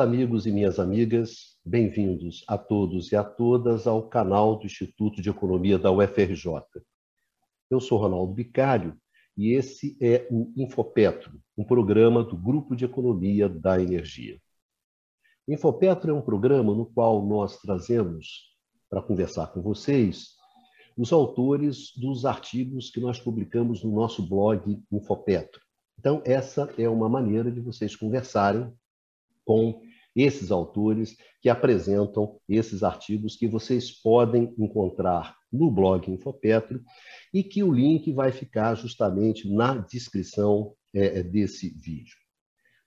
[0.00, 5.28] Amigos e minhas amigas, bem-vindos a todos e a todas ao canal do Instituto de
[5.28, 6.46] Economia da UFRJ.
[7.70, 8.98] Eu sou Ronaldo Bicalho
[9.36, 14.40] e esse é o Infopetro, um programa do Grupo de Economia da Energia.
[15.46, 18.56] O Infopetro é um programa no qual nós trazemos
[18.88, 20.30] para conversar com vocês
[20.96, 25.60] os autores dos artigos que nós publicamos no nosso blog Infopetro.
[25.98, 28.72] Então, essa é uma maneira de vocês conversarem
[29.44, 29.82] com
[30.14, 36.82] esses autores que apresentam esses artigos que vocês podem encontrar no blog Infopetro
[37.32, 42.16] e que o link vai ficar justamente na descrição é, é, desse vídeo.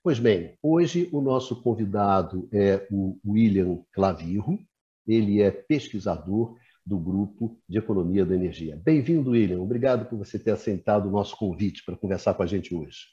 [0.02, 4.60] Pois bem, hoje o nosso convidado é o William Clavirro,
[5.08, 8.76] ele é pesquisador do Grupo de Economia da Energia.
[8.76, 9.62] Bem-vindo, William.
[9.62, 13.08] Obrigado por você ter aceitado o nosso convite para conversar com a gente hoje.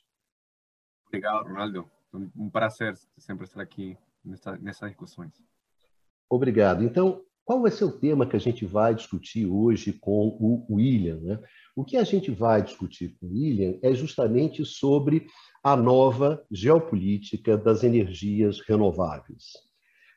[1.07, 2.00] Obrigado, Ronaldo.
[2.13, 5.33] Um prazer sempre estar aqui nessa, nessas discussões.
[6.29, 6.85] Obrigado.
[6.85, 11.19] Então, qual vai ser o tema que a gente vai discutir hoje com o William?
[11.21, 11.43] Né?
[11.75, 15.27] O que a gente vai discutir com o William é justamente sobre
[15.63, 19.47] a nova geopolítica das energias renováveis.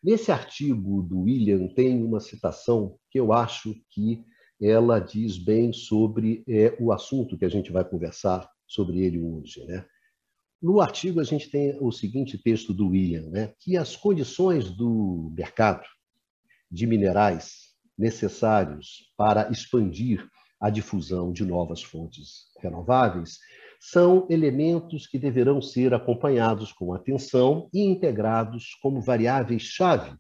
[0.04, 4.24] Nesse artigo do William tem uma citação que eu acho que
[4.62, 9.66] ela diz bem sobre é, o assunto que a gente vai conversar sobre ele hoje.
[9.66, 9.84] Né?
[10.64, 13.54] No artigo, a gente tem o seguinte texto do William, né?
[13.60, 15.84] que as condições do mercado
[16.72, 20.26] de minerais necessários para expandir
[20.62, 23.40] a difusão de novas fontes renováveis
[23.78, 30.16] são elementos que deverão ser acompanhados com atenção e integrados como variáveis-chave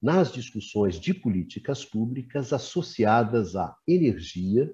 [0.00, 4.72] nas discussões de políticas públicas associadas à energia,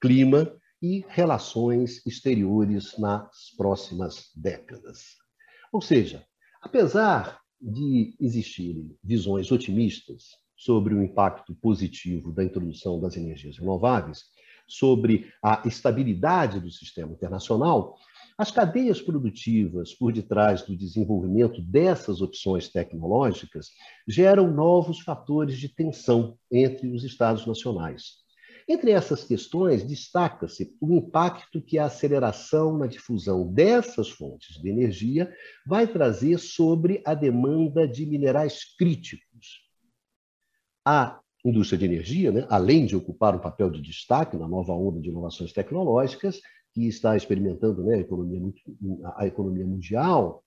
[0.00, 5.16] clima e relações exteriores nas próximas décadas.
[5.72, 6.22] Ou seja,
[6.60, 10.24] apesar de existirem visões otimistas
[10.54, 14.24] sobre o impacto positivo da introdução das energias renováveis,
[14.68, 17.96] sobre a estabilidade do sistema internacional,
[18.36, 23.68] as cadeias produtivas por detrás do desenvolvimento dessas opções tecnológicas
[24.06, 28.23] geram novos fatores de tensão entre os Estados nacionais.
[28.66, 35.32] Entre essas questões, destaca-se o impacto que a aceleração na difusão dessas fontes de energia
[35.66, 39.68] vai trazer sobre a demanda de minerais críticos,
[40.84, 44.98] a indústria de energia, né, além de ocupar um papel de destaque na nova onda
[44.98, 46.40] de inovações tecnológicas,
[46.72, 48.40] que está experimentando né, a, economia,
[49.16, 50.42] a economia mundial,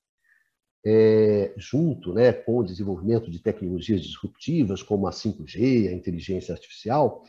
[0.84, 7.23] é, junto né, com o desenvolvimento de tecnologias disruptivas, como a 5G, a inteligência artificial,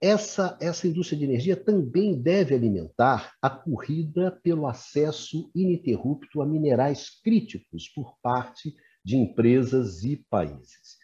[0.00, 7.10] essa, essa indústria de energia também deve alimentar a corrida pelo acesso ininterrupto a minerais
[7.22, 8.74] críticos por parte
[9.04, 11.00] de empresas e países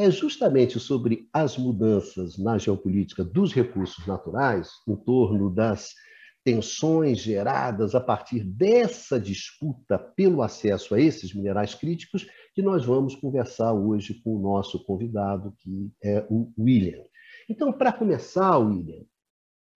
[0.00, 5.94] é justamente sobre as mudanças na geopolítica dos recursos naturais, em torno das
[6.42, 13.14] tensões geradas a partir dessa disputa pelo acesso a esses minerais críticos, que nós vamos
[13.14, 17.02] conversar hoje com o nosso convidado, que é o William.
[17.50, 19.04] Então, para começar, William,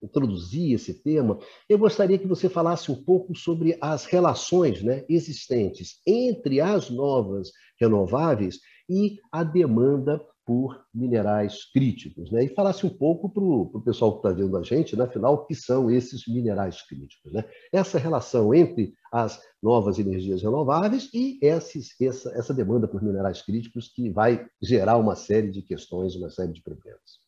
[0.01, 1.37] introduzir esse tema,
[1.67, 7.51] eu gostaria que você falasse um pouco sobre as relações né, existentes entre as novas
[7.77, 12.31] renováveis e a demanda por minerais críticos.
[12.31, 12.45] Né?
[12.45, 15.03] E falasse um pouco para o pessoal que está vendo a gente, né?
[15.03, 17.33] afinal, o que são esses minerais críticos.
[17.33, 17.43] Né?
[17.73, 23.89] Essa relação entre as novas energias renováveis e esses, essa, essa demanda por minerais críticos
[23.89, 27.24] que vai gerar uma série de questões, uma série de problemas.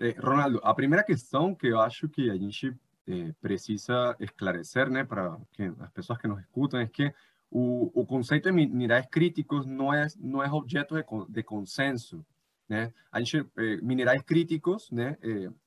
[0.00, 2.74] Eh, Ronaldo, a primeira questão que eu acho que a gente
[3.06, 5.36] eh, precisa esclarecer né, para
[5.80, 7.12] as pessoas que nos escutam é que
[7.50, 12.24] o, o conceito de minerais críticos não é não é objeto de, de consenso,
[12.68, 12.92] né?
[13.10, 15.16] A gente eh, minerais críticos, né?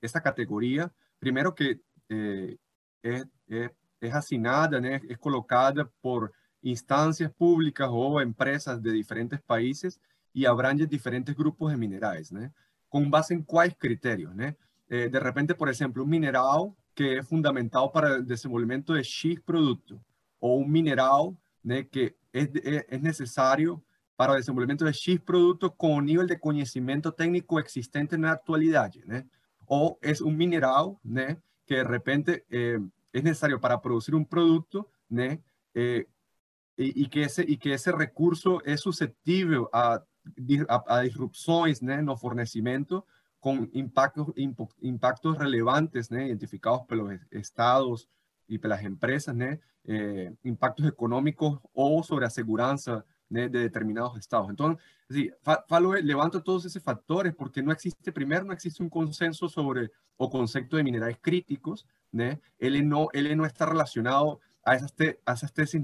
[0.02, 1.80] Essa categoria, primeiro que
[3.04, 5.02] é, é, é assinada, né?
[5.10, 6.32] É colocada por
[6.64, 10.00] instâncias públicas ou empresas de diferentes países
[10.34, 12.52] e abrange diferentes grupos de minerais, né?
[12.92, 14.56] Com base em quais critérios, né?
[14.88, 19.40] Eh, de repente, por exemplo, um mineral que é fundamental para o desenvolvimento de X
[19.40, 20.00] produto
[20.40, 21.36] ou um mineral
[21.90, 22.50] que es,
[23.02, 23.82] necesario
[24.16, 28.92] para el desenvolvimiento de X productos con nivel de conocimiento técnico existente en la actualidad.
[29.66, 30.98] O es un mineral
[31.66, 32.80] que de repente eh,
[33.14, 34.90] es necesario para producir un producto
[35.74, 36.08] eh,
[36.76, 40.04] y, que ese, y que ese recurso es susceptible a,
[40.68, 43.06] a, disrupciones en el fornecimiento
[43.40, 44.28] con impactos,
[44.82, 48.08] impactos relevantes identificados por los estados
[48.48, 49.36] y para las empresas,
[49.84, 52.78] eh, impactos económicos o sobre la seguridad
[53.30, 54.50] de determinados estados.
[54.50, 55.32] Entonces, sí,
[55.68, 60.30] falo, levanto todos esos factores porque no existe, primero, no existe un consenso sobre o
[60.30, 61.88] concepto de minerales críticos,
[62.60, 64.94] él no, él no está relacionado a esas,
[65.26, 65.82] a esas tesis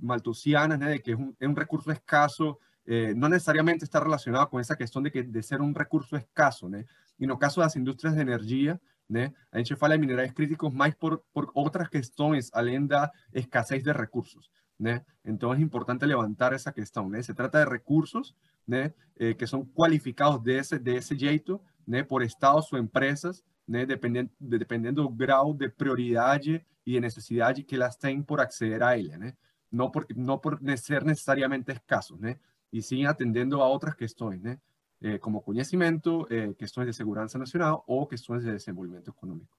[0.00, 4.60] maltusianas de que es un, es un recurso escaso, eh, no necesariamente está relacionado con
[4.60, 6.68] esa cuestión de, que, de ser un recurso escaso.
[6.68, 6.78] ¿no?
[7.18, 9.20] Y en el caso de las industrias de energía, ¿no?
[9.20, 13.92] a gente fala de minerales críticos más por, por otras cuestiones, além da escasez de
[13.92, 14.50] recursos.
[14.78, 15.04] ¿no?
[15.24, 17.10] Entonces es importante levantar esa cuestión.
[17.10, 17.22] ¿no?
[17.22, 18.36] Se trata de recursos
[18.66, 18.92] ¿no?
[19.16, 22.06] Eh, que son cualificados de ese, de ese jeito ¿no?
[22.06, 23.84] por estados o empresas, ¿no?
[23.84, 26.40] Dependiendo, dependiendo del grado de prioridad
[26.84, 29.18] y de necesidad que elas têm por acceder a ella.
[29.18, 29.32] ¿no?
[29.72, 32.20] No, por, no por ser necesariamente escasos.
[32.20, 32.36] ¿no?
[32.70, 34.58] Y siguen atendiendo a otras cuestiones,
[35.00, 39.56] eh, como conhecimento, eh, questões de segurança nacional ou questões de desenvolvimento econômico.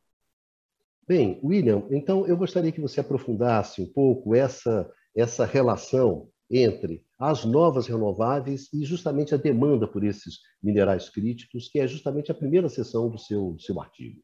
[1.07, 7.45] Bem, William, então eu gostaria que você aprofundasse um pouco essa, essa relação entre as
[7.45, 12.67] novas renováveis e justamente a demanda por esses minerais críticos, que é justamente a primeira
[12.69, 14.21] seção do seu, do seu artigo.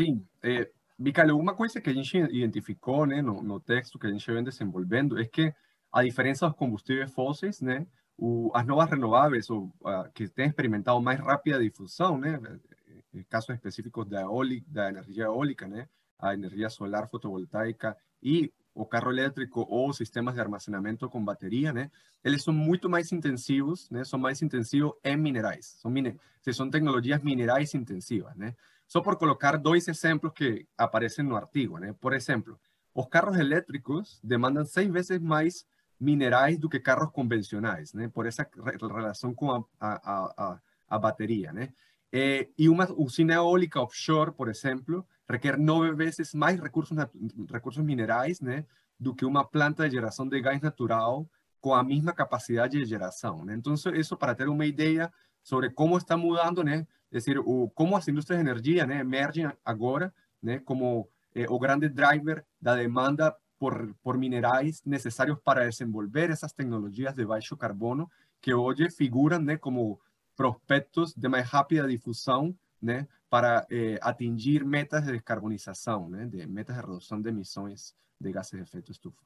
[0.00, 4.10] Sim, é, Bicalho, uma coisa que a gente identificou né, no, no texto que a
[4.10, 5.52] gente vem desenvolvendo é que
[5.92, 7.86] a diferencia de los combustibles fósiles, né,
[8.54, 9.72] las nuevas renovables o,
[10.14, 14.18] que han experimentado más rápida difusión, en casos específicos de,
[14.66, 20.40] de energía eólica, né, a energía solar fotovoltaica y o carro eléctrico o sistemas de
[20.40, 21.90] almacenamiento con batería, né,
[22.22, 26.18] eles son mucho más intensivos, né, son más intensivos en minerais, son, mine
[26.52, 28.34] son tecnologías minerais intensivas.
[28.36, 28.56] Né.
[28.86, 31.78] Só por colocar dos ejemplos que aparecen no artigo.
[31.78, 31.92] Né.
[31.92, 32.58] Por ejemplo,
[32.94, 35.66] los carros eléctricos demandan seis veces más
[36.02, 38.08] minerais do que carros convencionais, né?
[38.08, 38.46] Por essa
[38.80, 39.94] relação com a, a,
[40.36, 41.72] a, a bateria, né?
[42.12, 46.96] Eh, e uma usina eólica offshore, por exemplo, requer nove vezes mais recursos,
[47.50, 48.66] recursos minerais, né?
[48.98, 51.26] Do que uma planta de geração de gás natural
[51.60, 53.54] com a mesma capacidade de geração, né?
[53.54, 55.10] Então, isso para ter uma ideia
[55.42, 56.86] sobre como está mudando, né?
[57.12, 58.98] É o, como as indústrias de energia, né?
[58.98, 60.12] Emergem agora,
[60.42, 60.58] né?
[60.58, 67.14] Como eh, o grande driver da demanda por, por minerais necesarios para desenvolver esas tecnologías
[67.14, 68.10] de bajo carbono
[68.40, 69.56] que hoy figuran ¿no?
[69.60, 70.00] como
[70.34, 73.06] prospectos de más rápida difusión ¿no?
[73.28, 76.28] para eh, atingir metas de descarbonización, ¿no?
[76.28, 79.22] de metas de reducción de emisiones de gases de efecto estufa.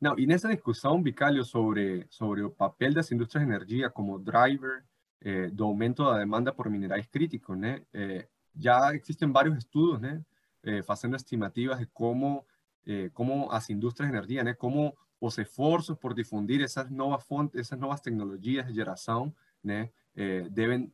[0.00, 3.90] No, y en esa discusión, Vicalio, sobre, sobre el papel de las industrias de energía
[3.90, 4.82] como driver
[5.20, 7.76] eh, de aumento de la demanda por minerales críticos, ¿no?
[7.92, 10.24] Eh, ya existen varios estudios ¿no?
[10.62, 12.46] eh, haciendo estimativas de cómo
[12.84, 14.56] eh, como las industrias de energía, ¿no?
[14.56, 19.88] como los esfuerzos por difundir esas nuevas fuentes, esas nuevas tecnologías de generación, ¿no?
[20.14, 20.46] Eh,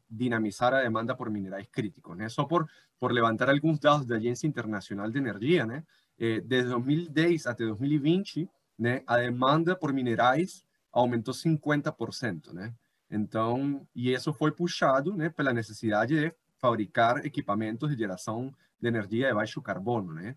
[0.08, 2.16] dinamizar la demanda por minerales críticos.
[2.16, 2.48] ¿no?
[2.48, 2.68] Por,
[2.98, 5.66] por levantar algunos datos de la Agencia Internacional de Energía.
[5.66, 5.84] ¿no?
[6.18, 8.90] Eh, desde 2010 hasta 2020, ¿no?
[9.08, 12.52] la demanda por minerales aumentó 50%.
[12.52, 12.76] ¿no?
[13.10, 15.32] Entonces, y eso fue puxado ¿no?
[15.32, 20.12] por la necesidad de fabricar equipamientos de generación de energía de bajo carbono.
[20.12, 20.36] ¿no?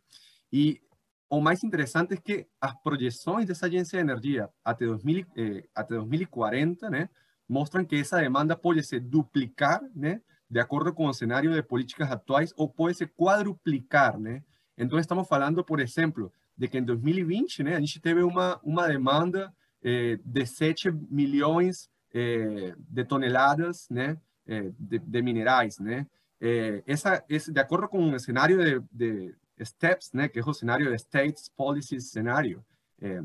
[0.50, 0.82] Y
[1.32, 5.96] o mais interessante é que as projeções dessa agência de energia até, 2000, eh, até
[5.96, 7.10] 2040 né,
[7.48, 12.12] mostram que essa demanda pode se duplicar né, de acordo com o cenário de políticas
[12.12, 14.20] atuais ou pode se quadruplicar.
[14.20, 14.44] Né?
[14.78, 19.54] Então, estamos falando, por exemplo, de que em 2020 né, a gente teve uma, demanda
[19.82, 24.18] eh, de 7 milhões eh, de toneladas né,
[24.78, 25.80] de, de, minerais.
[25.80, 26.06] Né?
[26.42, 26.84] Eh,
[27.50, 31.50] de acordo com o cenário de, de STEPS, né, que é o cenário de States
[31.50, 32.64] Policy Scenario,
[33.02, 33.22] é,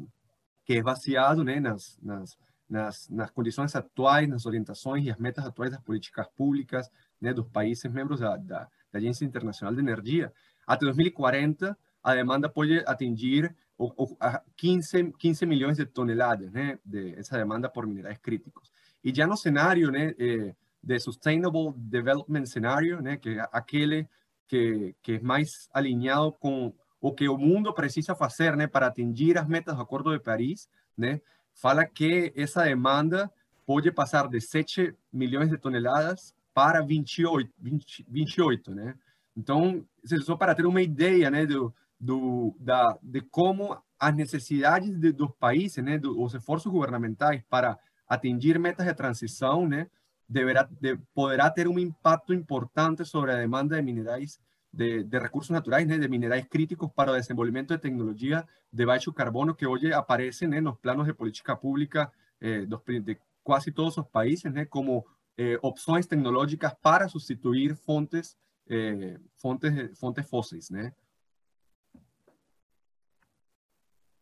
[0.64, 2.38] que é baseado né, nas, nas,
[2.68, 6.90] nas, nas, condições atuais, nas orientações e as metas atuais das políticas públicas
[7.20, 10.32] né, dos países membros da, da, da Agência Internacional de Energia.
[10.66, 16.78] Até 2040, a demanda pode atingir o, o, a 15, 15 milhões de toneladas né,
[16.84, 18.70] de essa demanda por minerais críticos.
[19.04, 24.08] E já no cenário né, eh, de Sustainable Development Scenario, né, que é aquele
[24.46, 28.68] que, que es más alineado con o que el mundo precisa hacer ¿no?
[28.68, 31.20] para atingir las metas del Acuerdo de París, ¿no?
[31.52, 33.32] fala que esa demanda
[33.64, 38.94] puede pasar de 7 millones de toneladas para 28, 20, 28 né?
[39.36, 39.84] Então,
[40.22, 45.30] só para ter uma ideia né, do, do, da, de como as necessidades de, dos
[45.38, 49.88] países, né, dos esforços governamentais para atingir metas de transição, né,
[50.28, 54.40] deberá, de, poderá ter um impacto importante sobre a demanda de minerais,
[54.72, 59.12] de, de recursos naturais, né, de minerais críticos para o desenvolvimento de tecnologia de baixo
[59.12, 63.96] carbono que hoje aparecem né, nos planos de política pública eh, dos, de quase todos
[63.96, 65.06] os países, né, como
[65.38, 68.36] eh, opções tecnológicas para substituir fontes,
[68.68, 70.68] eh, fontes, fontes fósseis.
[70.68, 70.92] Né?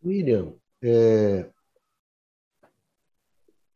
[0.04, 1.50] William, é,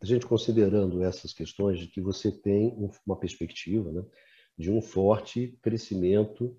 [0.00, 2.74] a gente considerando essas questões de que você tem
[3.06, 4.04] uma perspectiva né,
[4.56, 6.56] de um forte crescimento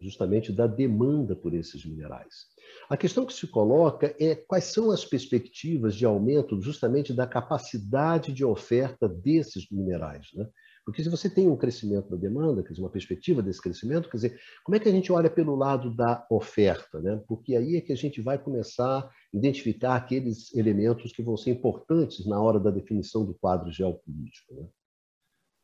[0.00, 2.46] justamente da demanda por esses minerais.
[2.88, 8.32] A questão que se coloca é quais são as perspectivas de aumento justamente da capacidade
[8.32, 10.28] de oferta desses minerais.
[10.34, 10.48] Né?
[10.90, 14.16] Porque se você tem um crescimento da demanda, quer dizer, uma perspectiva desse crescimento, quer
[14.16, 17.00] dizer, como é que a gente olha pelo lado da oferta?
[17.00, 17.22] Né?
[17.28, 21.52] Porque aí é que a gente vai começar a identificar aqueles elementos que vão ser
[21.52, 24.52] importantes na hora da definição do quadro geopolítico.
[24.52, 24.66] Né?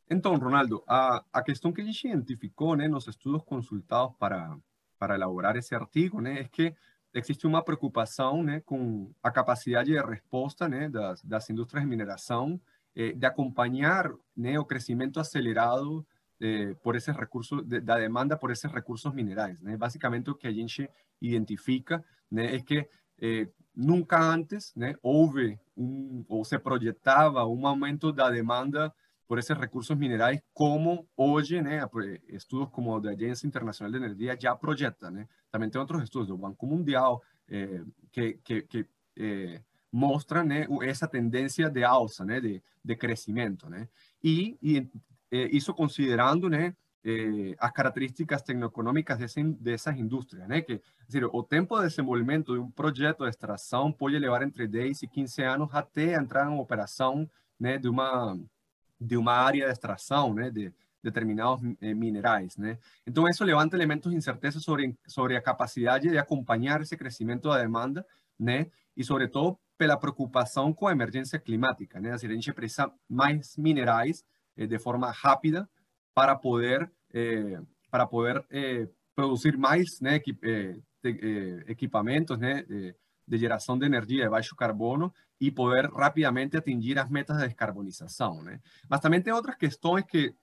[0.08, 4.56] Então, Ronaldo, a, a questão que a gente identificou né, nos estudos consultados para,
[4.96, 6.72] para elaborar esse artigo né, é que
[7.12, 12.60] existe uma preocupação né, com a capacidade de resposta né, das, das indústrias de mineração
[12.96, 16.04] eh, de acompanhar né, o crescimento acelerado
[16.40, 19.60] eh, por esses recursos, de, da demanda por esses recursos minerais.
[19.60, 19.76] Né?
[19.76, 20.52] Basicamente, o que a
[21.20, 22.88] identifica né, é que
[23.20, 28.92] eh, nunca antes houve um, ou se projetava um aumento da demanda
[29.26, 31.80] por esses recursos minerais, como hoje, né,
[32.28, 35.28] estudos como o da Agência Internacional de Energia já projeta, né?
[35.50, 38.86] Também tem outros estudos do Banco Mundial eh, que, que, que
[39.18, 39.60] eh,
[39.92, 43.88] mostram né, essa tendência de alça, né, de, de crescimento, né?
[44.22, 44.88] E, e
[45.30, 46.74] isso considerando, né,
[47.08, 49.16] eh, as características tecnoeconômicas
[49.60, 50.60] dessas indústrias, né?
[50.60, 55.04] Que, dizer, o tempo de desenvolvimento de um projeto de extração pode levar entre 10
[55.04, 58.36] e 15 anos até entrar em operação, né, de uma
[58.98, 62.76] de uma área de extração, né, de determinados eh, minerais, né?
[63.06, 67.58] Então isso levanta elementos de incerteza sobre sobre a capacidade de acompanhar esse crescimento da
[67.58, 68.04] demanda,
[68.38, 68.66] né?
[68.96, 72.12] E sobre todo pela preocupação com a emergência climática, né?
[72.12, 74.24] a gente precisa mais minerais
[74.56, 75.68] eh, de forma rápida
[76.14, 77.60] para poder eh,
[77.90, 82.94] para poder eh, produzir mais, né, equip eh, de, equipamentos, né, de,
[83.26, 88.42] de geração de energia de baixo carbono e poder rapidamente atingir as metas de descarbonização,
[88.42, 88.60] né?
[88.88, 90.34] Mas também tem outras questões que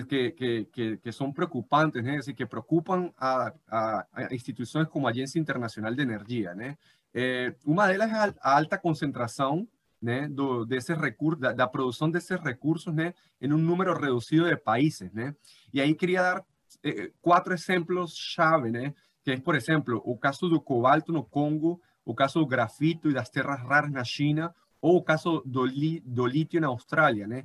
[0.00, 2.16] que, que, que, são preocupantes, né?
[2.16, 6.78] Assim, que preocupam a, a, a, instituições como a Agência Internacional de Energia, né?
[7.14, 9.68] Eh, uma delas é a alta concentração
[10.00, 14.56] né, do, desses recursos, da, da, produção desses recursos né, em um número reduzido de
[14.56, 15.12] países.
[15.12, 15.34] Né?
[15.72, 16.44] E aí queria dar
[16.82, 22.14] eh, quatro exemplos-chave, né, que é, por exemplo, o caso do cobalto no Congo, o
[22.14, 26.26] caso do grafito e das terras raras na China, ou o caso do, li, do
[26.26, 27.26] lítio na Austrália.
[27.26, 27.44] Né?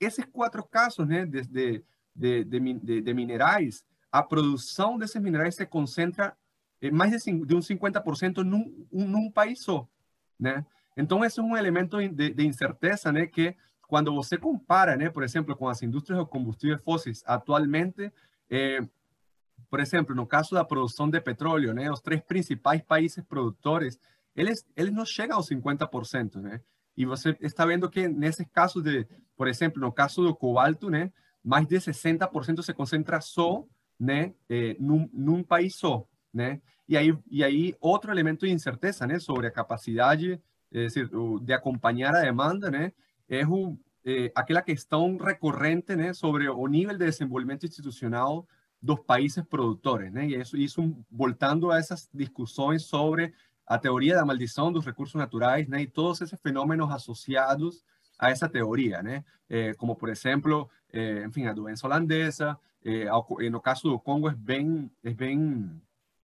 [0.00, 1.42] Esses quatro casos né, de,
[2.14, 6.36] de, de, de, minerais, a produção desses minerais se concentra
[6.80, 9.86] eh, mais de, de um 50% num, num país só,
[10.38, 10.64] né?
[10.96, 13.26] Então, esse é um elemento de, de, incerteza, né?
[13.26, 13.54] Que
[13.86, 15.10] quando você compara, né?
[15.10, 18.12] Por exemplo, com as indústrias de combustíveis fósseis atualmente,
[18.50, 18.80] eh,
[19.70, 21.90] por exemplo, no caso da produção de petróleo, né?
[21.90, 23.98] Os três principais países produtores,
[24.34, 26.60] eles, eles não chegam aos 50%, né?
[26.98, 31.12] E você está vendo que nesses casos de, por exemplo, no caso do cobalto, né?
[31.42, 33.64] Mais de 60% se concentra só,
[33.98, 34.34] né?
[34.50, 36.60] Eh, num, num país só né?
[36.88, 40.40] E aí, e aí outro elemento de incerteza, né, sobre a capacidade,
[40.72, 41.08] é dizer,
[41.42, 42.92] de acompanhar a demanda, né,
[43.28, 48.46] é o, é, aquela questão recorrente, né, sobre o nível de desenvolvimento institucional
[48.80, 50.28] dos países produtores, né?
[50.28, 53.34] E isso, isso voltando a essas discussões sobre
[53.68, 55.82] a teoria da maldição dos recursos naturais, né?
[55.82, 57.84] E todos esses fenômenos associados
[58.18, 59.24] a essa teoria, né?
[59.48, 63.06] Eh, como, por exemplo, eh, enfim, a doença holandesa, eh,
[63.50, 65.70] no caso do Congo é bem, é bem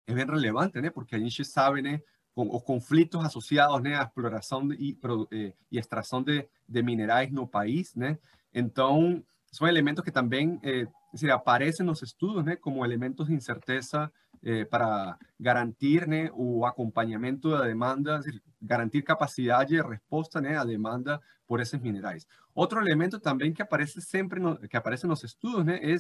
[0.07, 0.91] é bem relevante, né?
[0.91, 2.01] Porque a gente sabe, né?
[2.37, 3.97] Os conflitos associados, né?
[3.97, 4.97] À exploração e,
[5.33, 8.19] eh, e extração de, de minerais no país, né?
[8.53, 10.87] Então, são elementos que também eh,
[11.33, 12.57] aparecem nos estudos, né?
[12.57, 14.13] Como elementos de incerteza
[14.45, 16.31] eh, para garantir, né?
[16.35, 18.21] O acompanhamento da demanda,
[18.61, 20.57] garantir capacidade de resposta, né?
[20.57, 22.27] À demanda por esses minerais.
[22.55, 25.81] Outro elemento também que aparece sempre, no, que aparece nos estudos, né?
[25.83, 25.97] É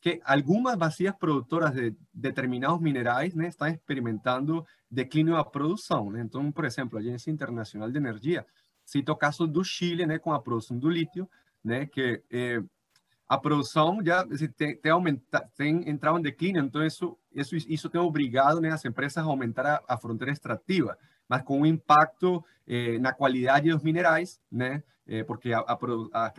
[0.00, 6.16] que algunas vacías productoras de determinados minerales están experimentando declínio da produção.
[6.16, 8.44] Entonces, por ejemplo, a Agência Internacional de Energia
[8.84, 11.30] cita o caso do Chile né, com a produção do lítio,
[11.62, 12.60] né, que eh,
[13.28, 14.26] a produção já
[14.56, 15.22] tem, tem,
[15.56, 19.66] tem entrado em declínio, então isso, isso, isso tem obrigado né, as empresas a aumentar
[19.66, 20.98] a, a fronteira extrativa,
[21.28, 25.78] mas com um impacto eh, na qualidade dos minerais, né, eh, porque a, a,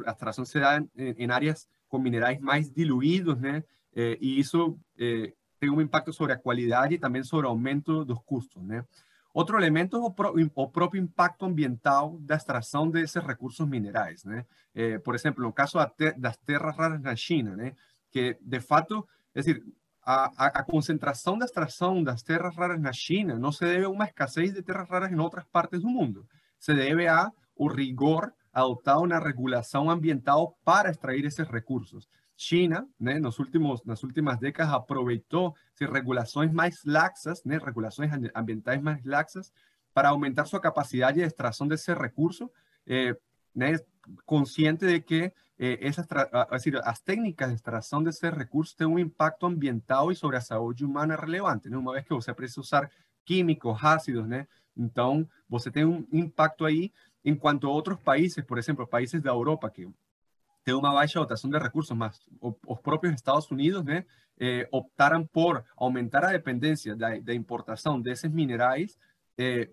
[0.05, 3.63] a extração se dá em, em áreas com minerais mais diluídos, né?
[3.95, 8.03] Eh, e isso eh, tem um impacto sobre a qualidade e também sobre o aumento
[8.03, 8.83] dos custos, né?
[9.33, 14.45] Outro elemento é o, pro, o próprio impacto ambiental da extração desses recursos minerais, né?
[14.75, 15.79] Eh, por exemplo, no caso
[16.17, 17.73] das terras raras na China, né?
[18.11, 19.63] Que, de fato, é dizer,
[20.05, 24.05] a, a, concentração da extração das terras raras na China não se deve a uma
[24.05, 26.27] escassez de terras raras em outras partes do mundo.
[26.59, 32.07] Se deve a o rigor adoptado na regulação ambiental para extrair esses recursos.
[32.43, 39.03] China, né, nos últimos, últimas décadas, aproveitou se, regulações mais laxas, né, regulações ambientais mais
[39.05, 39.51] laxas,
[39.93, 42.51] para aumentar sua capacidade de extração desse recurso,
[42.85, 43.15] eh,
[43.55, 43.77] né,
[44.25, 46.05] consciente de que eh, essas,
[46.51, 50.83] decir, as técnicas de extração desse recurso têm um impacto ambiental e sobre a saúde
[50.83, 51.69] humana relevante.
[51.69, 51.77] Né?
[51.77, 52.91] Uma vez que você precisa usar
[53.23, 54.47] químicos, ácidos, né?
[54.75, 56.91] então você tem um impacto aí,
[57.23, 59.87] enquanto outros países, por exemplo, países da Europa que
[60.63, 64.05] têm uma baixa dotação de recursos, mas os próprios Estados Unidos né,
[64.39, 68.97] eh, optaram por aumentar a dependência da, da importação desses minerais,
[69.37, 69.69] eh,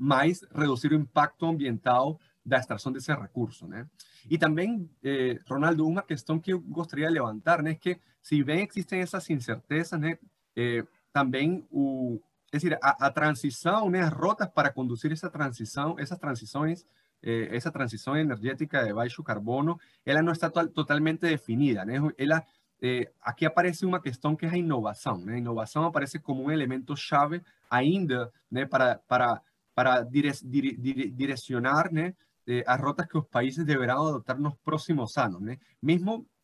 [0.55, 3.87] reduzir o impacto ambiental da extração desse recurso, né?
[4.29, 8.43] E também, eh, Ronaldo, uma questão que eu gostaria de levantar, né, é que se
[8.43, 10.19] bem existem essas incertezas, né,
[10.57, 12.21] eh, também o,
[12.53, 16.85] é decir, a, a, transição, né, as rotas para conduzir essa transição, essas transições,
[17.23, 21.97] eh, essa transição energética de baixo carbono, ela não está to totalmente definida, né?
[22.17, 22.45] Ela
[22.83, 25.35] eh, aqui aparece uma questão que é a inovação, né?
[25.35, 29.43] A inovação aparece como um elemento chave ainda, né, para para
[29.75, 32.15] para dire, dire, dire, direcionar, né,
[32.47, 35.59] eh, as rotas que os países deverão adotar nos próximos anos, né?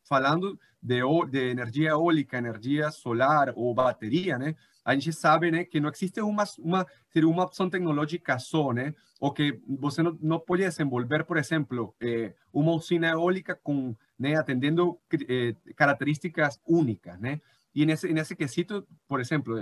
[0.08, 4.54] Falando de, de energia eólica, energia solar ou bateria, né?
[4.84, 6.86] A gente sabe, né, que não existe uma uma
[7.16, 8.94] uma opção tecnológica só, né?
[9.18, 14.36] Ou que você não, não pode desenvolver, por exemplo, eh, uma usina eólica com, né,
[14.36, 14.98] atendendo
[15.28, 17.40] eh, características únicas, né?
[17.74, 19.58] E nesse nesse quesito, por exemplo,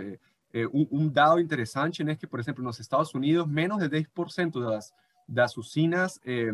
[0.54, 4.60] eh, um, um, dado interessante, né, que, por exemplo, nos Estados Unidos, menos de 10%
[4.60, 4.92] das
[5.26, 6.52] das usinas, eh,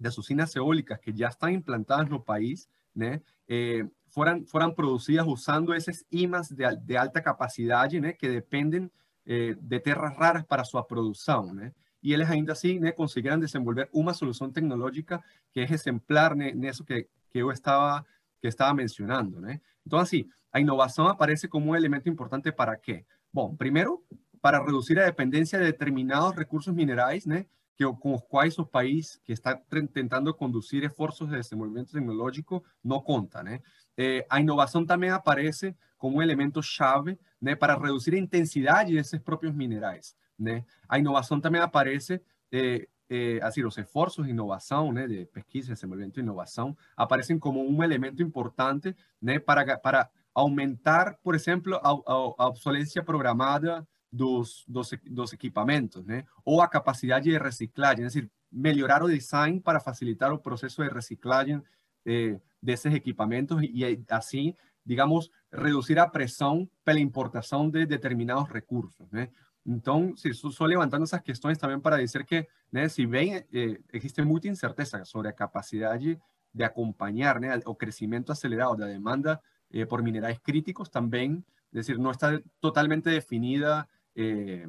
[0.00, 5.74] das usinas eólicas que já estão implantadas no país, né, eh, foram, foram produzidas usando
[5.74, 8.90] esses imãs de, de alta capacidade, né, que dependem
[9.26, 13.88] eh, de terras raras para sua produção, né, e eles ainda assim, né, conseguiram desenvolver
[13.92, 18.04] uma solução tecnológica que é exemplar né, nisso que, que eu estava
[18.40, 19.60] que estava mencionando, né?
[19.86, 23.04] Então, assim, a inovação aparece como um elemento importante para quê?
[23.32, 24.04] Bom, primeiro,
[24.40, 27.46] para reduzir a dependência de determinados recursos minerais, né?
[27.76, 29.56] Que, com quais o país que está
[29.92, 33.60] tentando conduzir esforços de desenvolvimento tecnológico não conta, né?
[33.96, 39.20] Eh, a inovação também aparece como um elemento chave, né, para reduzir a intensidade desses
[39.20, 40.64] próprios minerais, né?
[40.88, 46.22] A inovação também aparece eh, eh, assim, os esforços de inovação, de pesquisa, desenvolvimento e
[46.22, 48.96] inovação, aparecem como um elemento importante,
[49.44, 56.24] para, para aumentar, por exemplo, a, a, a programada dos, dos, dos equipamentos, né?
[56.44, 60.90] Ou a capacidade de reciclagem, é decir, melhorar o design para facilitar o processo de
[60.90, 61.62] reciclagem
[62.04, 69.30] eh, desses equipamentos e assim, digamos, reduzir a pressão pela importação de determinados recursos, né?
[69.64, 74.20] Então, se só levantando essas questões também para dizer que, né, se bem eh, existe
[74.22, 76.20] muita incerteza sobre a capacidade
[76.52, 79.40] de acompanhar né, o crescimento acelerado da demanda
[79.72, 84.66] eh, por minerais críticos, também, es decir, não está totalmente definida eh,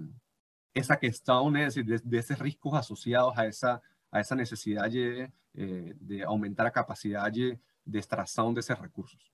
[0.73, 6.23] esa cuestión de, de, esos riesgos asociados a esa, a esa necesidad de, eh, de
[6.23, 9.31] aumentar la capacidad de, de extração desses recursos.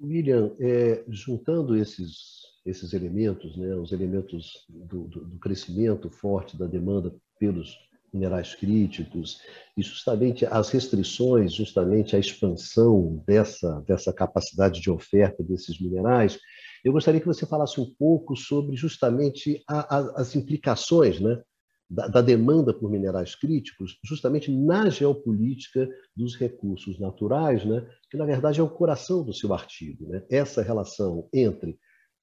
[0.00, 6.66] William, é, juntando esses, esses elementos, né, os elementos do, do, do, crescimento forte da
[6.66, 7.78] demanda pelos
[8.12, 9.40] minerais críticos
[9.76, 16.38] e justamente as restrições, justamente a expansão dessa, dessa capacidade de oferta desses minerais,
[16.84, 21.42] eu gostaria que você falasse um pouco sobre justamente a, a, as implicações né,
[21.88, 28.24] da, da, demanda por minerais críticos, justamente na geopolítica dos recursos naturais, né, que na
[28.24, 30.08] verdade é o coração do seu artigo.
[30.08, 30.26] Né?
[30.30, 31.78] Essa relação entre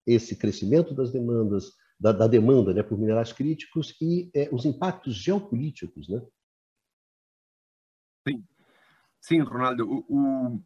[0.06, 5.15] esse crescimento das demandas, da, da demanda né, por minerais críticos e é, os impactos
[5.15, 6.10] geopolíticos.
[6.10, 6.22] Né?
[8.28, 8.43] Sim,
[9.22, 10.06] Sim Ronaldo.
[10.10, 10.62] O,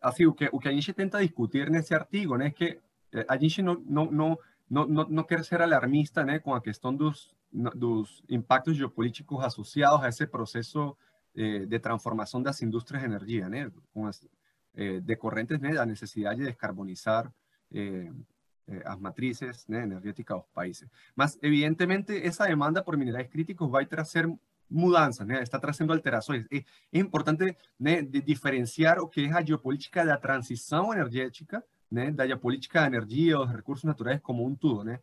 [0.00, 2.78] assim, o que, o que a gente tenta discutir nesse artigo, né, é que
[3.12, 7.34] eh, a gente não, não, não, não, não ser alarmista né, com a questão dos,
[7.52, 10.96] dos impactos geopolíticos associados a esse processo
[11.36, 14.26] eh, de transformação das indústrias de energia, né, com as
[14.74, 17.32] eh, decorrentes né, da necessidade de descarbonizar
[17.72, 18.10] eh,
[18.68, 20.88] eh, as matrizes né, energéticas países.
[21.14, 24.26] Mas, evidentemente, essa demanda por minerais críticos vai trazer
[24.72, 25.42] mudanças, né?
[25.42, 26.46] está trazendo alterações.
[26.50, 26.58] É,
[26.92, 32.26] é importante né, de diferenciar o que é a geopolítica da transição energética, né, da
[32.26, 34.98] geopolítica da energia, dos recursos naturais como um todo, né?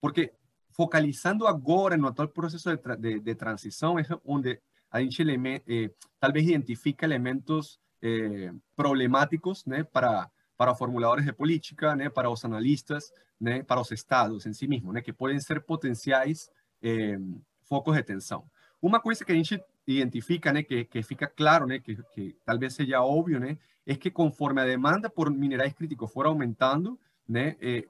[0.00, 0.32] Porque
[0.70, 4.60] focalizando agora no atual processo de, de, de transição é onde
[4.90, 5.22] a gente
[5.66, 12.44] eh, talvez identifica elementos eh, problemáticos, né, para para formuladores de política, né, para os
[12.44, 13.10] analistas,
[13.40, 16.50] né, para os estados em si mesmo, né, que podem ser potenciais
[16.82, 17.18] eh,
[17.62, 18.44] focos de tensão.
[18.82, 22.74] Uma coisa que a gente identifica, né, que, que fica claro, né, que, que talvez
[22.74, 27.84] seja óbvio, né, é que conforme a demanda por minerais críticos for aumentando, né, eh,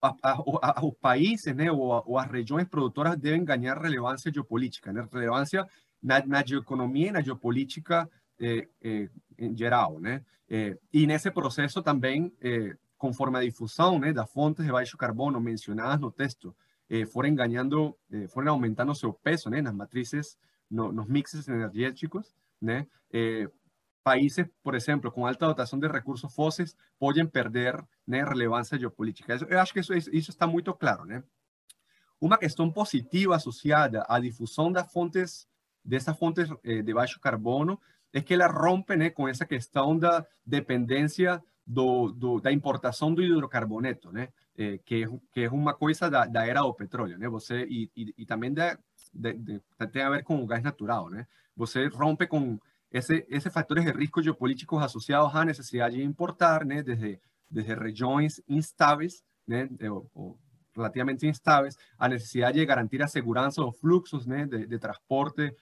[0.00, 0.32] a, a,
[0.80, 5.66] a, os países né, as regiões produtoras devem ganhar relevância geopolítica, né, relevância
[6.02, 10.24] na, na geoeconomia e na geopolítica eh, eh, em geral, né?
[10.50, 15.40] Eh, e nesse processo também, eh, conforme a difusão né, das fontes de baixo carbono
[15.40, 16.54] mencionadas no texto,
[16.92, 20.36] eh, forem ganhando, eh, forem aumentando seu peso nas matrizes,
[20.70, 22.86] no, nos mixes energéticos, né?
[24.04, 29.38] países, por exemplo, com alta dotação de recursos fósseis, podem perder relevância geopolítica.
[29.48, 31.04] Eu acho que isso, isso está muito claro?
[32.20, 35.46] Uma questão positiva associada à difusão das fontes,
[35.84, 37.80] dessas fontes de baixo carbono,
[38.12, 44.10] es que ela rompe com essa questão da dependência do, do, da importação do hidrocarboneto,
[44.56, 48.24] eh, que, que é uma coisa da, era do petróleo, né, você, e, e,
[49.12, 52.58] de, de, a ver com o gás natural, né, você rompe com
[52.90, 58.42] esse, esses fatores de risco geopolíticos associados à necessidade de importar, né, desde, desde regiões
[58.48, 59.68] instáveis, né,
[60.74, 65.54] relativamente instáveis, a necessidade de garantir a segurança dos fluxos de, de transporte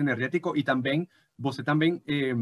[0.00, 0.56] energético.
[0.56, 2.34] E também você também eh,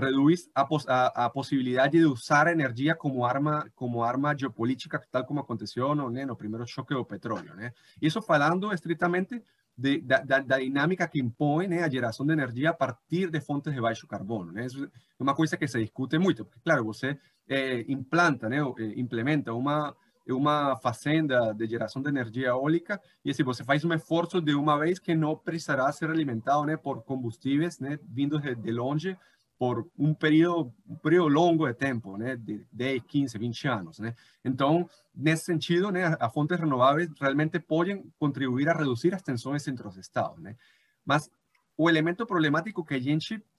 [0.00, 5.00] reduz a, pos a, a, possibilidade de usar a energia como arma como arma geopolítica,
[5.10, 7.54] tal como aconteceu no, né, no primeiro choque do petróleo.
[7.54, 7.72] Né?
[8.00, 9.42] Isso falando estritamente
[9.76, 13.40] de, da, da, da, dinâmica que impõe né, a geração de energia a partir de
[13.40, 14.52] fontes de baixo carbono.
[14.52, 14.66] Né?
[14.66, 18.58] Isso é uma coisa que se discute muito, porque, claro, você eh, implanta, né,
[18.96, 19.94] implementa uma
[20.32, 24.78] uma fazenda de geração de energia eólica e se você faz um esforço de uma
[24.78, 29.16] vez que não precisará ser alimentado né, por combustíveis né, vindos de, de longe
[29.60, 33.98] por um período, um período longo de tempo, né, de 10, 15, 20 anos.
[33.98, 34.14] Né?
[34.42, 39.86] Então, nesse sentido, né, as fontes renováveis realmente podem contribuir a reduzir as tensões entre
[39.86, 40.38] os estados.
[40.38, 40.56] Né?
[41.04, 41.30] Mas
[41.76, 42.98] elemento problemático que a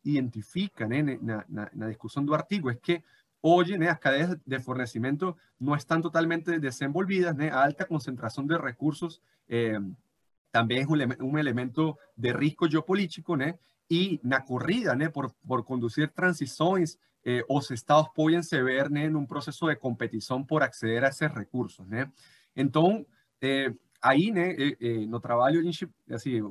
[0.04, 3.04] identifica né, na, na, na discussão do artigo é que
[3.44, 9.80] Hoy, las cadenas de fornecimiento no están totalmente desenvolvidas, alta concentración de recursos eh,
[10.52, 13.36] también es un, elemento de riesgo geopolítico,
[13.92, 19.28] y la corrida por, por conducir transiciones, eh, los estados pueden se ver en un
[19.28, 21.86] proceso de competición por acceder a esos recursos.
[22.56, 23.06] Entonces,
[23.42, 25.58] eh, ahí, eh, eh, no trabajo,
[26.10, 26.42] así,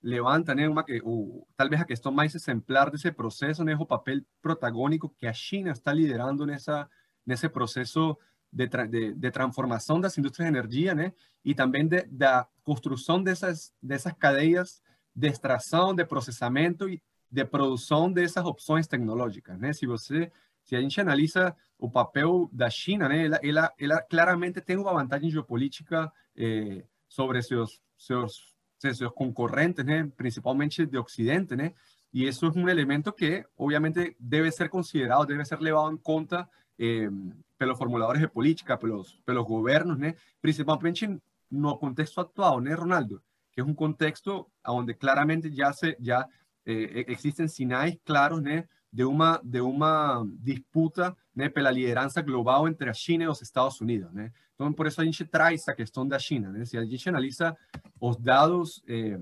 [0.00, 5.08] levanta né, uma, o, talvez a questão mais exemplar desse processo, né, o papel protagônico
[5.18, 6.88] que a China está liderando nessa,
[7.26, 8.16] nesse processo
[8.52, 11.12] de, de, de transformação das indústrias de energia, né,
[11.44, 14.80] e também de, da construção dessas, dessas cadeias
[15.20, 19.58] de extração, de processamento e de produção dessas opções tecnológicas.
[19.58, 19.72] Né?
[19.72, 20.32] Se você,
[20.64, 24.92] se a gente analisa o papel da China, né, ela, ela, ela claramente tem uma
[24.92, 31.74] vantagem geopolítica eh, sobre seus, seus seus concorrentes, né, principalmente de Occidente, né,
[32.12, 36.48] e isso é um elemento que, obviamente, deve ser considerado, deve ser levado em conta
[36.78, 37.10] eh,
[37.58, 41.06] pelos formuladores de política, pelos, pelos governos, né, principalmente
[41.50, 46.26] no contexto atual, né, Ronaldo, que é um contexto onde claramente já se já
[46.66, 52.88] eh, existem sinais claros, né, de uma de uma disputa, né, pela liderança global entre
[52.88, 54.32] a China e os Estados Unidos, né?
[54.54, 56.64] Então, por isso a gente traz a questão da China, né?
[56.66, 57.56] Se a gente analisa
[57.98, 59.18] os dados, eh,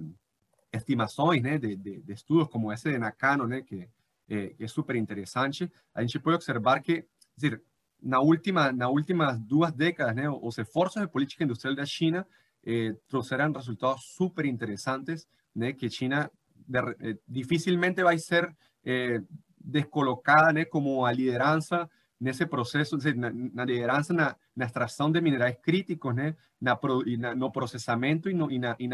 [0.73, 3.89] estimações, né, de, de, de, estudos como esse de Nakano, né, que,
[4.29, 7.05] eh, que é super interessante, a gente pode observar que,
[7.37, 7.63] dizer,
[8.03, 12.27] na última, nas últimas duas décadas, né, os esforços de política industrial da China
[12.69, 18.55] eh, trouxeram resultados super interessantes, né, que China de, eh, dificilmente vai ser
[18.85, 19.23] eh,
[19.59, 21.89] descolocada como a liderança
[22.21, 27.35] nesse processo, na, na liderança na, na, extração de minerais críticos, né, na, e na,
[27.35, 28.87] no processamento e, no, e, na, e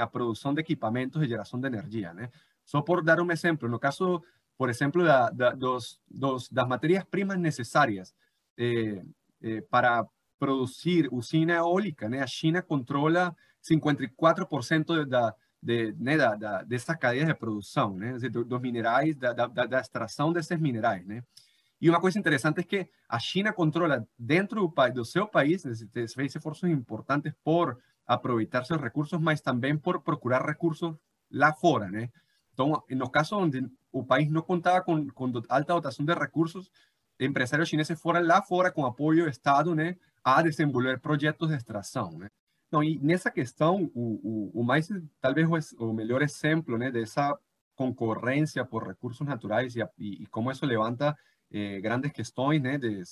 [0.54, 2.14] de equipamentos de geração de energia.
[2.14, 2.30] Né?
[2.87, 4.22] Por dar um exemplo, no caso,
[4.56, 5.98] por exemplo, da, da, dos,
[6.68, 8.14] matérias-primas necessárias
[8.56, 9.02] eh,
[9.42, 10.06] eh, para
[10.38, 13.34] produzir usina eólica, a China controla
[13.68, 19.46] 54% da, de, né, da, da, dessa cadeia de produção, né, dos minerais, da, da,
[19.46, 21.22] da, extração desses minerais, né.
[21.81, 25.62] E uma coisa interessante é que a China controla dentro do, do seu país,
[26.14, 30.94] fez esforços importantes por aproveitar seus recursos, mas também por procurar recursos
[31.31, 32.11] lá fora, né.
[32.53, 36.70] Então, no caso onde o país não contava com, com alta dotação de recursos,
[37.18, 42.18] empresários chineses foram lá fora com apoio do Estado, né, a desenvolver projetos de extração,
[42.18, 42.29] né.
[42.74, 44.88] Então, e nessa questão, o, o, o mais,
[45.20, 47.38] talvez o, o melhor exemplo né, dessa
[47.76, 51.16] concorrência por recursos naturais e, e, e como isso levanta
[51.52, 53.04] eh, grandes questões né, de,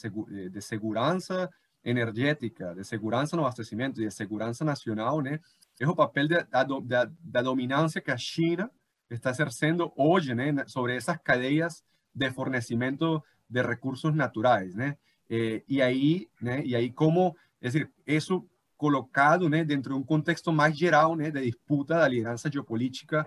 [0.51, 1.49] de segurança
[1.85, 5.39] energética, de segurança no abastecimento e de segurança nacional, né,
[5.79, 8.69] é o papel da, da dominância que a China
[9.09, 14.97] está exercendo hoje né, sobre essas cadeias de fornecimento de recursos naturais, né?
[15.31, 16.65] Eh, e aí, né?
[16.65, 18.45] E aí como, é dizer, isso
[18.83, 23.25] colocado, né, dentro de um contexto mais geral, né, de disputa da liderança geopolítica,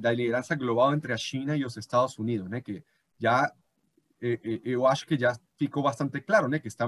[0.00, 2.84] da liderança global entre a China e os Estados Unidos, né, que
[3.18, 3.52] já
[4.20, 6.86] eh, eh, eu acho que já ficou bastante claro, né, que está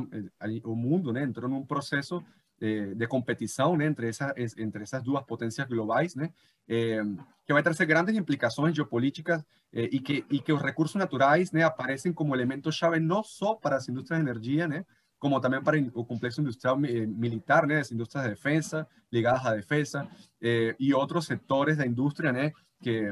[0.63, 2.25] o mundo, né, entrou num processo
[2.61, 6.33] de, competição né, entre, essa, entre essas duas potências globais, né,
[6.69, 7.03] eh,
[7.45, 11.65] que vai trazer grandes implicações geopolíticas eh, e, que, e que os recursos naturais né,
[11.65, 14.87] aparecem como elementos chave não só para as indústrias de energia, né,
[15.25, 19.55] como também para o complexo industrial eh, militar, né, as indústrias de defesa, ligadas à
[19.55, 20.07] defesa,
[20.39, 23.11] eh, e outros setores da indústria, né, que,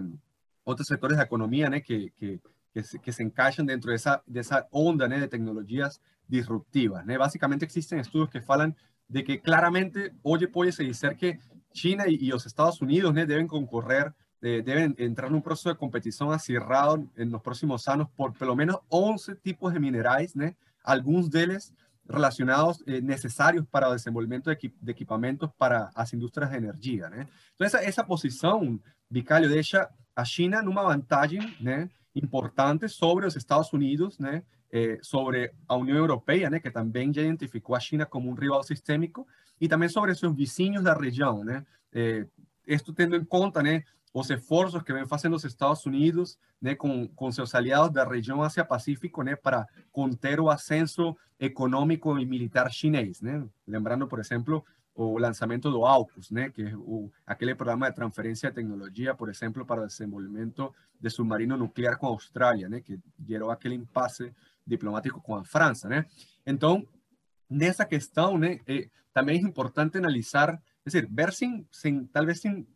[0.63, 2.39] outros setores da economia, né, que, que,
[2.71, 7.03] que, se, que se encaixam dentro dessa, dessa onda né, de tecnologias disruptivas.
[7.07, 7.17] Né?
[7.17, 8.75] Basicamente existen estudos que falam
[9.09, 11.39] de que claramente hoy puede ser que
[11.73, 13.25] China y, los Estados Unidos ¿no?
[13.25, 18.09] deben concorrer, eh, deben entrar en un proceso de competición acirrado en los próximos años
[18.15, 20.55] por por lo menos 11 tipos de minerales, ¿no?
[20.85, 21.73] algunos de ellos
[22.05, 27.09] relacionados eh, necesarios para el desenvolvimiento de, equipamientos para las industrias de energía.
[27.09, 27.27] ¿no?
[27.53, 31.89] Entonces, esa, posición, Vicalio, deja a China en una ventaja ¿no?
[32.15, 34.43] importante sobre los Estados Unidos, ¿no?
[34.73, 38.63] eh, sobre a União Europeia, né, que também já identificou a China como um rival
[38.63, 39.27] sistêmico,
[39.61, 42.27] e também sobre seus vizinhos da região, né, eh,
[42.67, 47.09] isto tendo em conta, né, os esforços que vem fazendo os Estados Unidos, né, com,
[47.09, 53.23] com seus aliados da região Ásia-Pacífico, né, para conter o ascenso econômico e militar chinês,
[53.23, 57.97] né, lembrando, por exemplo, o lançamento do AUKUS, né, que é o, aquele programa de
[57.97, 62.81] transferência de tecnologia, por exemplo, para o desenvolvimento de submarino nuclear com a Austrália, né,
[62.81, 64.31] que gerou aquele impasse
[64.67, 66.07] diplomático com a França, né?
[66.47, 66.87] Então,
[67.49, 71.67] nessa questão, né, é, também é importante analisar, é dizer, ver sem,
[72.13, 72.67] talvez sem,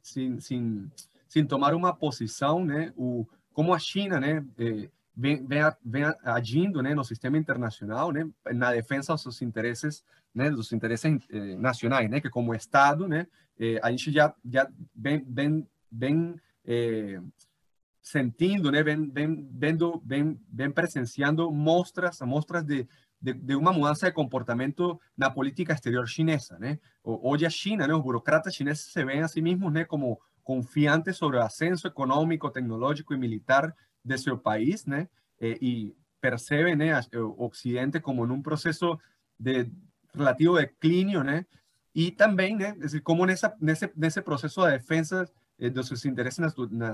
[1.28, 6.82] sem tomar uma posição, né, o, como a China, né, é, vem, vem, vem agindo,
[6.82, 12.10] né, no sistema internacional, né, na defesa dos seus interesses, né, dos interesses eh, nacionais,
[12.10, 13.26] né, que como Estado, né,
[13.58, 15.66] eh, a gente já já vem,
[16.66, 17.20] eh,
[18.02, 19.10] sentindo, né, vem,
[19.50, 22.86] vendo, vem presenciando mostras, mostras de,
[23.20, 26.78] de, de, uma mudança de comportamento na política exterior chinesa, né?
[27.02, 31.16] Hoje a China, né, os burocratas chineses se veem a si mesmos, né, como confiantes
[31.16, 35.08] sobre o ascenso econômico, tecnológico e militar de seu país, né?
[35.40, 38.96] E percebem, né, o Ocidente como num processo
[39.38, 39.68] de
[40.14, 41.44] relativo declínio, né?
[41.92, 45.28] E também, né, como nessa, nesse, nesse processo de defesa
[45.58, 46.38] eh, de sus intereses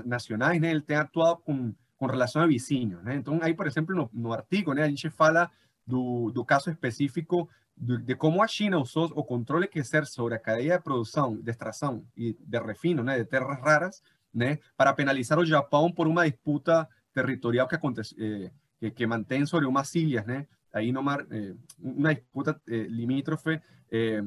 [0.03, 3.03] nacionais, né, ele tem atuado com, com relação a vizinhos.
[3.03, 3.15] Né?
[3.15, 5.51] Então, aí, por exemplo, no, no artigo, né, a gente fala
[5.85, 10.35] do, do caso específico de, de, como a China usou o controle que exerce sobre
[10.35, 14.93] a cadeia de produção, de extração e de refino né, de terras raras né, para
[14.93, 19.93] penalizar o Japão por uma disputa territorial que, acontece, eh, que, que, mantém sobre umas
[19.93, 24.23] ilhas, né, aí no mar, eh, uma disputa eh, limítrofe eh,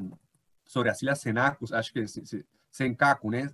[0.65, 3.53] sobre as ilhas Senacus, acho que se, se, Senkaku, né,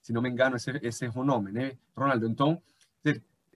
[0.00, 2.26] se não me engano, esse, esse é o nome, né, Ronaldo?
[2.26, 2.62] Então,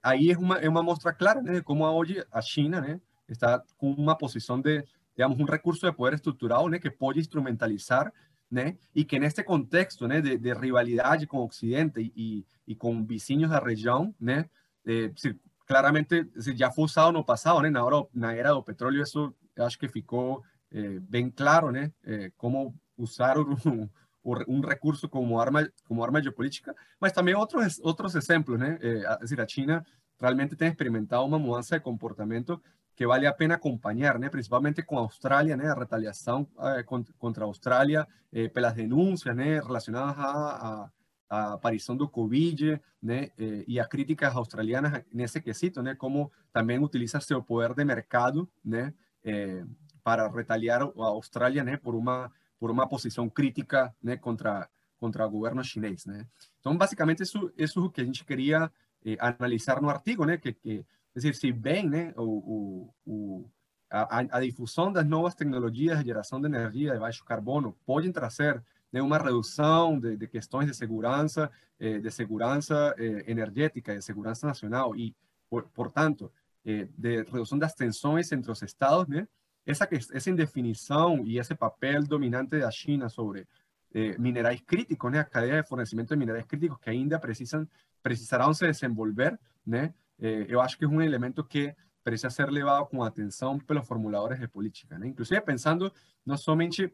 [0.02, 3.62] aí é uma, é uma mostra clara né, de como hoje a China né, está
[3.76, 4.84] com uma posição de,
[5.16, 8.12] digamos, um recurso de poder estrutural né, que pode instrumentalizar
[8.50, 13.04] né, e que neste contexto né, de, de rivalidade com o Ocidente e, e com
[13.04, 14.48] vizinhos da região, né,
[14.86, 15.10] eh,
[15.66, 19.88] claramente já foi usado no passado, né, na, hora, era do petróleo, isso acho que
[19.88, 21.00] ficou eh,
[21.34, 23.46] claro, né, eh, como usar o,
[24.48, 28.78] um recurso como arma como arma geopolítica, mas também outros outros exemplos, né?
[28.80, 29.86] Eh, dizer, a China
[30.18, 32.60] realmente tem experimentado uma mudança de comportamento
[32.94, 34.28] que vale a pena acompanhar, né?
[34.28, 35.70] Principalmente com a Austrália, né?
[35.70, 36.84] A retaliação eh,
[37.18, 39.60] contra a Austrália eh, pelas denúncias, né?
[39.60, 40.90] Relacionadas a, a,
[41.28, 43.30] a aparição do Covid, né?
[43.38, 45.94] Eh, e as críticas australianas nesse quesito, né?
[45.94, 48.94] Como também utiliza seu poder de mercado, né?
[49.24, 49.64] Eh,
[50.02, 51.76] para retaliar a Austrália, né?
[51.76, 52.30] Por uma
[52.64, 56.06] por uma posição crítica né, contra, contra o governo chinês.
[56.06, 56.26] Né?
[56.60, 58.72] Então, basicamente, isso, isso que a gente queria
[59.04, 60.38] eh, analisar no artigo, né?
[60.38, 60.82] que, que,
[61.16, 63.50] se bem né, o, o,
[63.90, 68.62] a, a, difusão das novas tecnologias de geração de energia de baixo carbono podem trazer
[68.92, 74.46] né, uma redução de, de, questões de segurança, eh, de segurança eh, energética, de segurança
[74.46, 75.14] nacional e,
[75.48, 76.32] por, portanto,
[76.64, 79.28] eh, de redução das tensões entre os estados, né?
[79.66, 83.46] esa, esa indefinición y ese papel dominante de China sobre
[83.92, 87.68] eh, minerais críticos, né, a cadeia de fornecimento de minerais críticos que ainda precisam,
[88.02, 92.86] precisarão se desenvolver, né, eh, eu acho que é um elemento que precisa ser levado
[92.86, 95.08] com atenção pelos formuladores de política, né?
[95.08, 95.92] inclusive pensando
[96.24, 96.92] não somente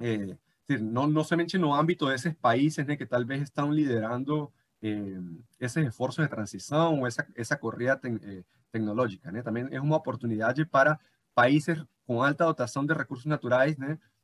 [0.00, 0.36] eh,
[0.80, 5.20] no, no somente no âmbito de esos países que tal vez están liderando eh,
[5.58, 9.30] esos esfuerzos de transición o esa, esa corrida te, eh, tecnológica.
[9.30, 9.42] ¿no?
[9.42, 11.00] También es una oportunidad para
[11.34, 13.76] países con alta dotación de recursos naturales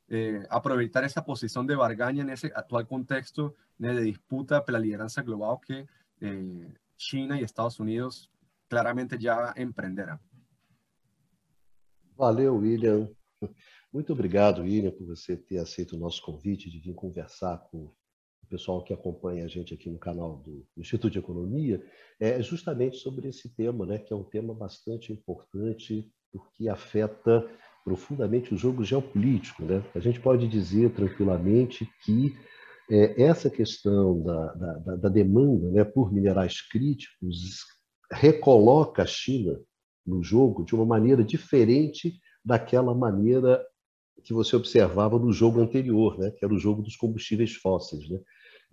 [0.09, 5.23] eh, aprovechar esa posición de bargaña en ese actual contexto de disputa por la lideranza
[5.23, 5.87] global que
[6.21, 8.31] eh, China y Estados Unidos
[8.69, 10.21] claramente ya emprenderán.
[12.17, 13.09] Valeu, William.
[13.93, 17.93] Muito obrigado, William, por você ter aceito o nosso convite de vir conversar com
[18.43, 21.85] o pessoal que acompanha a gente aqui no canal do Instituto de Economia,
[22.19, 27.49] é justamente sobre esse tema, né, que é um tema bastante importante, porque afeta
[27.85, 29.65] profundamente o jogo geopolítico.
[29.65, 29.85] Né?
[29.95, 32.37] A gente pode dizer tranquilamente que
[32.91, 37.65] é, essa questão da, da, da demanda né, por minerais críticos
[38.11, 39.59] recoloca a China
[40.07, 43.65] no jogo de uma maneira diferente daquela maneira
[44.23, 46.31] que você observava no jogo anterior, né?
[46.31, 48.09] que era o jogo dos combustíveis fósseis.
[48.09, 48.21] Né?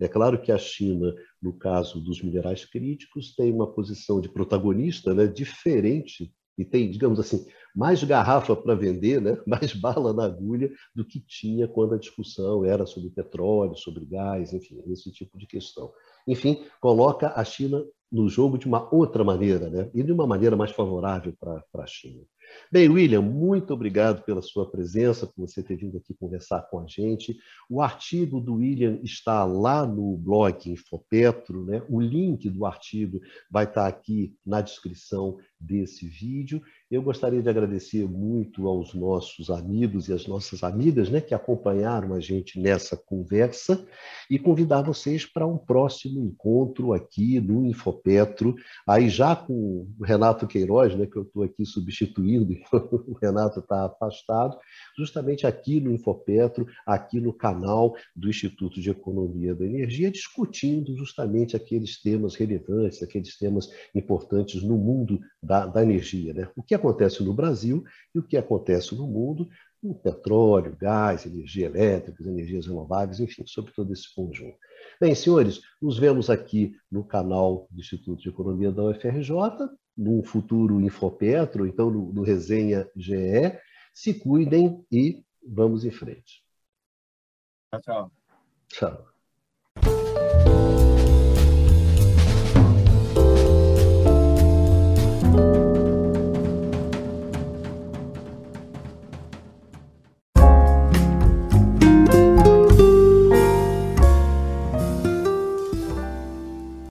[0.00, 5.12] É claro que a China, no caso dos minerais críticos, tem uma posição de protagonista
[5.12, 5.26] né?
[5.26, 9.36] diferente e tem, digamos assim, mais garrafa para vender, né?
[9.46, 14.52] mais bala na agulha do que tinha quando a discussão era sobre petróleo, sobre gás,
[14.52, 15.92] enfim, esse tipo de questão.
[16.26, 17.84] Enfim, coloca a China
[18.14, 19.90] no jogo de uma outra maneira, né?
[19.92, 22.22] e de uma maneira mais favorável para a China.
[22.70, 26.86] Bem, William, muito obrigado pela sua presença, por você ter vindo aqui conversar com a
[26.86, 27.36] gente.
[27.68, 31.82] O artigo do William está lá no blog Infopetro, né?
[31.88, 36.62] O link do artigo vai estar aqui na descrição desse vídeo.
[36.90, 42.14] Eu gostaria de agradecer muito aos nossos amigos e às nossas amigas né, que acompanharam
[42.14, 43.86] a gente nessa conversa
[44.30, 48.54] e convidar vocês para um próximo encontro aqui no Infopetro,
[48.86, 52.54] aí já com o Renato Queiroz, né, que eu estou aqui substituindo,
[53.08, 54.56] o Renato está afastado,
[54.96, 61.56] justamente aqui no Infopetro, aqui no canal do Instituto de Economia da Energia, discutindo justamente
[61.56, 66.32] aqueles temas relevantes, aqueles temas importantes no mundo da, da energia.
[66.32, 66.48] Né?
[66.56, 69.48] O que acontece no Brasil e o que acontece no mundo,
[69.82, 74.56] o petróleo, gás, energia elétrica, energias renováveis, enfim, sobre todo esse conjunto.
[75.00, 79.34] Bem, senhores, nos vemos aqui no canal do Instituto de Economia da UFRJ,
[79.96, 83.58] num futuro Infopetro, então no, no Resenha GE.
[83.92, 86.42] Se cuidem e vamos em frente.
[87.70, 88.12] Tchau, tchau.
[88.68, 89.13] Tchau.